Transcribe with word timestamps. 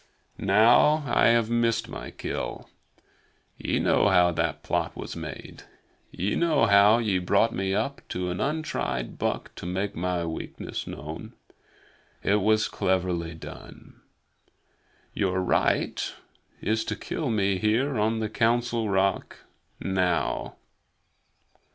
Now 0.39 1.03
I 1.05 1.27
have 1.27 1.51
missed 1.51 1.87
my 1.87 2.09
kill. 2.09 2.67
Ye 3.55 3.77
know 3.77 4.07
how 4.09 4.31
that 4.31 4.63
plot 4.63 4.95
was 4.97 5.15
made. 5.15 5.61
Ye 6.09 6.33
know 6.33 6.65
how 6.65 6.97
ye 6.97 7.19
brought 7.19 7.53
me 7.53 7.75
up 7.75 8.01
to 8.09 8.31
an 8.31 8.39
untried 8.41 9.19
buck 9.19 9.53
to 9.57 9.67
make 9.67 9.95
my 9.95 10.25
weakness 10.25 10.87
known. 10.87 11.33
It 12.23 12.41
was 12.41 12.67
cleverly 12.67 13.35
done. 13.35 14.01
Your 15.13 15.39
right 15.39 16.11
is 16.61 16.83
to 16.85 16.95
kill 16.95 17.29
me 17.29 17.59
here 17.59 17.99
on 17.99 18.21
the 18.21 18.27
Council 18.29 18.89
Rock, 18.89 19.37
now. 19.79 20.55